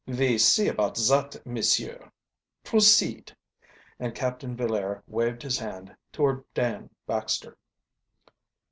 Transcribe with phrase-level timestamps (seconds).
[0.07, 2.09] "Ve see about zat, monsieur.
[2.63, 3.37] Proceed,"
[3.99, 7.55] and Captain Villaire waved his hand toward Dan Baxter.